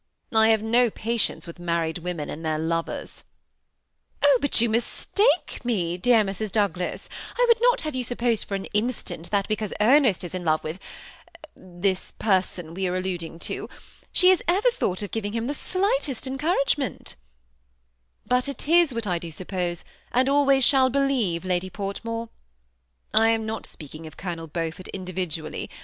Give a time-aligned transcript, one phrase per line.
[0.33, 3.23] I have no patience with married women and their lovers."
[4.23, 4.39] ''Oh!
[4.41, 6.51] but you mistake me, dear Mrs.
[6.51, 10.43] Douglas; I would not have you suppose for an instant, that because Ernest is in
[10.43, 10.79] love with
[11.55, 13.77] this person we are alluding to, that
[14.11, 17.13] she has ever thought of giving him the slightest encouragement""
[18.31, 22.29] But it is what I do suppose, and always shall be* lieve, Lady Portmore,
[23.13, 25.69] I am not speaking of Colonel Beaufort individually.